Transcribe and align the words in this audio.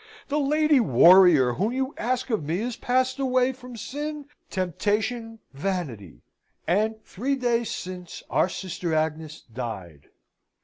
The 0.29 0.39
lady, 0.39 0.79
warrior, 0.79 1.53
whom 1.53 1.73
you 1.73 1.93
ask 1.95 2.31
of 2.31 2.43
me 2.43 2.59
is 2.59 2.75
passed 2.75 3.19
away 3.19 3.53
from 3.53 3.77
sin, 3.77 4.25
temptation, 4.49 5.37
vanity, 5.53 6.23
and 6.65 6.95
three 7.05 7.35
days 7.35 7.69
since 7.69 8.23
our 8.27 8.49
Sister 8.49 8.95
Agnes 8.95 9.41
died." 9.41 10.09